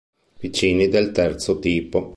[0.39, 2.09] Vicini del terzo tipo